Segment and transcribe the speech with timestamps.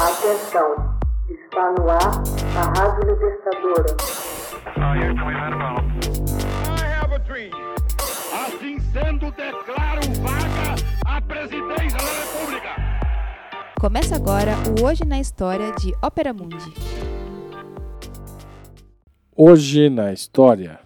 [0.00, 0.96] Atenção,
[1.28, 1.98] está no ar
[2.56, 3.96] a Rádio Libertadora.
[8.32, 12.76] Assim sendo, declaro vaga a presidência da República.
[13.80, 16.72] Começa agora o Hoje na História de Ópera Mundi.
[19.34, 20.78] Hoje na História,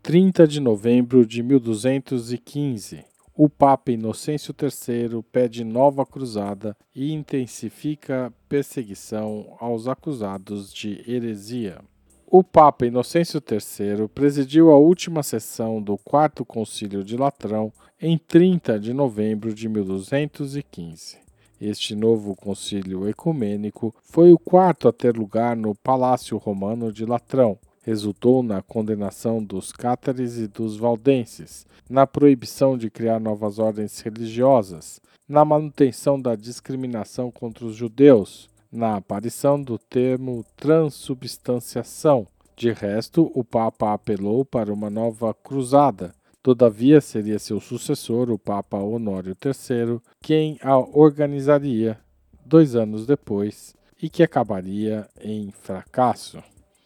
[0.00, 9.56] 30 de novembro de 1215 o Papa Inocêncio III pede nova cruzada e intensifica perseguição
[9.58, 11.80] aos acusados de heresia.
[12.28, 18.78] O Papa Inocêncio III presidiu a última sessão do Quarto Concílio de Latrão em 30
[18.78, 21.18] de novembro de 1215.
[21.60, 27.58] Este novo concílio ecumênico foi o quarto a ter lugar no Palácio Romano de Latrão,
[27.84, 35.00] resultou na condenação dos cátares e dos valdenses, na proibição de criar novas ordens religiosas,
[35.28, 42.26] na manutenção da discriminação contra os judeus, na aparição do termo transubstanciação.
[42.56, 46.14] De resto, o Papa apelou para uma nova cruzada.
[46.42, 51.98] Todavia, seria seu sucessor, o Papa Honório III, quem a organizaria
[52.44, 56.42] dois anos depois e que acabaria em fracasso.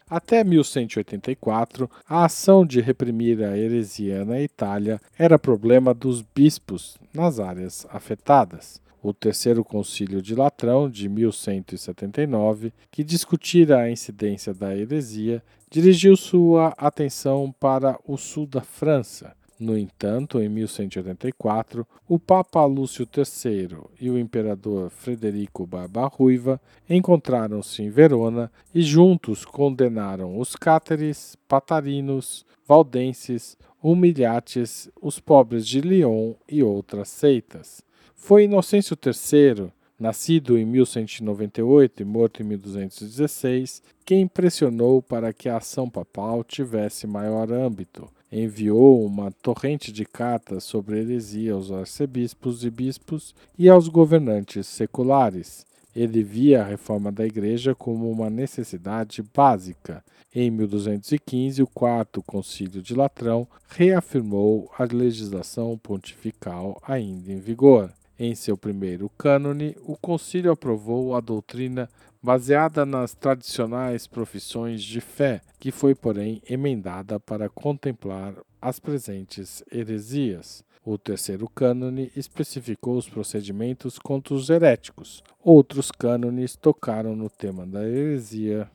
[0.09, 7.39] Até 1184, a ação de reprimir a heresia na Itália era problema dos bispos nas
[7.39, 8.81] áreas afetadas.
[9.03, 16.73] O Terceiro Concílio de Latrão, de 1179, que discutira a incidência da heresia, dirigiu sua
[16.75, 24.09] atenção para o sul da França, no entanto, em 1184, o Papa Lúcio III e
[24.09, 34.89] o imperador Frederico Barba-Ruiva encontraram-se em Verona e juntos condenaram os cáteres, patarinos, valdenses, humilhates,
[35.01, 37.83] os pobres de Lyon e outras seitas.
[38.15, 45.57] Foi Inocêncio III, nascido em 1198 e morto em 1216, quem pressionou para que a
[45.57, 52.69] ação papal tivesse maior âmbito enviou uma torrente de cartas sobre heresia aos arcebispos e
[52.69, 55.65] bispos e aos governantes seculares.
[55.95, 60.03] Ele via a reforma da Igreja como uma necessidade básica.
[60.33, 67.91] Em 1215, o Quarto Concílio de Latrão reafirmou a legislação pontifical ainda em vigor.
[68.19, 71.89] Em seu primeiro cânone, o concílio aprovou a doutrina
[72.21, 80.61] baseada nas tradicionais profissões de fé, que foi, porém, emendada para contemplar as presentes heresias.
[80.83, 85.23] O terceiro cânone especificou os procedimentos contra os heréticos.
[85.41, 88.69] Outros cânones tocaram no tema da heresia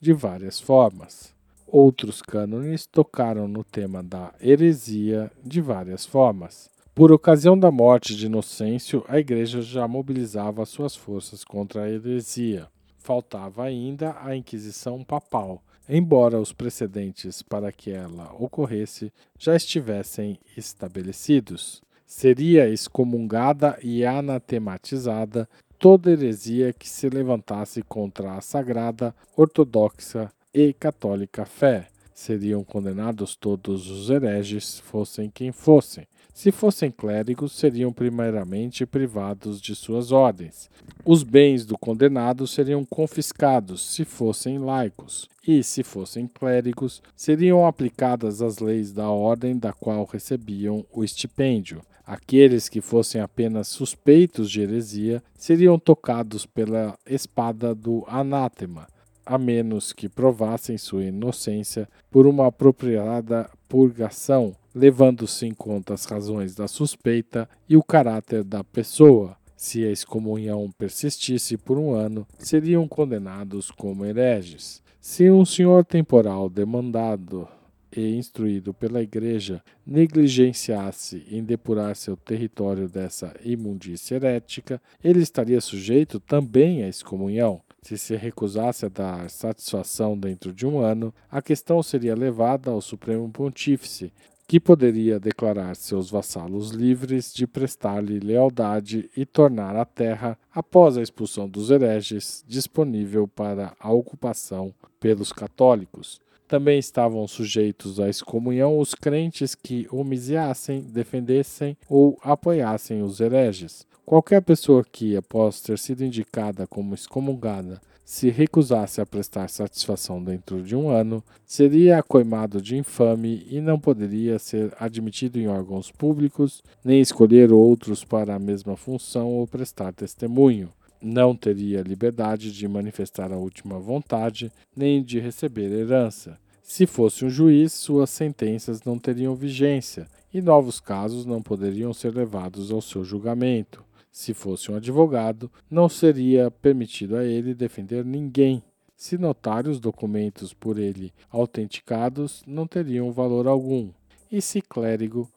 [0.00, 1.32] de várias formas.
[1.68, 6.68] Outros cânones tocaram no tema da heresia de várias formas.
[6.98, 12.66] Por ocasião da morte de Inocêncio, a Igreja já mobilizava suas forças contra a heresia.
[12.98, 21.80] Faltava ainda a Inquisição Papal, embora os precedentes para que ela ocorresse já estivessem estabelecidos.
[22.04, 25.48] Seria excomungada e anatematizada
[25.78, 31.86] toda heresia que se levantasse contra a sagrada, ortodoxa e católica fé.
[32.18, 36.04] Seriam condenados todos os hereges, fossem quem fossem
[36.38, 40.70] se fossem clérigos, seriam primeiramente privados de suas ordens.
[41.04, 48.40] Os bens do condenado seriam confiscados, se fossem laicos, e, se fossem clérigos, seriam aplicadas
[48.40, 51.82] as leis da ordem da qual recebiam o estipêndio.
[52.06, 58.86] Aqueles que fossem apenas suspeitos de heresia seriam tocados pela espada do anátema,
[59.28, 66.54] a menos que provassem sua inocência por uma apropriada purgação levando-se em conta as razões
[66.54, 69.36] da suspeita e o caráter da pessoa.
[69.56, 74.80] Se a excomunhão persistisse por um ano, seriam condenados como hereges.
[75.00, 77.48] Se um senhor temporal demandado
[77.94, 86.20] e instruído pela Igreja negligenciasse em depurar seu território dessa imundícia herética, ele estaria sujeito
[86.20, 87.60] também à excomunhão.
[87.82, 92.80] Se se recusasse a dar satisfação dentro de um ano, a questão seria levada ao
[92.80, 94.12] Supremo Pontífice,
[94.48, 101.02] que poderia declarar seus vassalos livres de prestar-lhe lealdade e tornar a terra, após a
[101.02, 106.18] expulsão dos hereges, disponível para a ocupação pelos católicos.
[106.48, 113.86] Também estavam sujeitos à excomunhão os crentes que homiciassem, defendessem ou apoiassem os hereges.
[114.08, 120.62] Qualquer pessoa que, após ter sido indicada como excomungada, se recusasse a prestar satisfação dentro
[120.62, 126.62] de um ano, seria acoimado de infame e não poderia ser admitido em órgãos públicos,
[126.82, 130.72] nem escolher outros para a mesma função ou prestar testemunho.
[131.02, 136.38] Não teria liberdade de manifestar a última vontade, nem de receber herança.
[136.62, 142.14] Se fosse um juiz, suas sentenças não teriam vigência e novos casos não poderiam ser
[142.14, 143.86] levados ao seu julgamento.
[144.10, 148.62] Se fosse um advogado, não seria permitido a ele defender ninguém.
[148.96, 153.90] Se notários documentos por ele autenticados não teriam valor algum.
[154.30, 155.30] E se clérigo,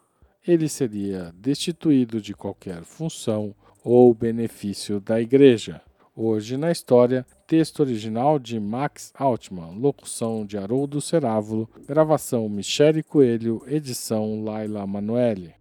[0.46, 3.54] ele seria destituído de qualquer função
[3.84, 5.82] ou benefício da Igreja.
[6.16, 13.64] Hoje na história, texto original de Max Altman, locução de Haroldo Cerávulo, gravação Michele Coelho,
[13.68, 15.61] edição Laila Manoeli.